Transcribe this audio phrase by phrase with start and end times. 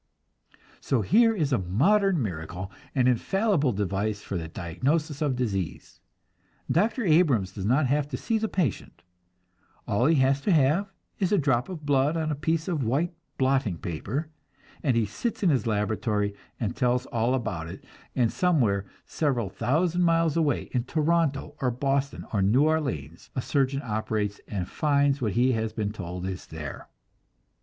[0.79, 5.99] So here is a modern miracle, an infallible device for the diagnosis of disease.
[6.71, 7.03] Dr.
[7.05, 9.03] Abrams does not have to see the patient;
[9.87, 13.13] all he has to have is a drop of blood on a piece of white
[13.37, 14.31] blotting paper,
[14.81, 17.83] and he sits in his laboratory and tells all about it,
[18.15, 23.83] and somewhere several thousand miles away in Toronto or Boston or New Orleans a surgeon
[23.85, 26.87] operates and finds what he has been told is there!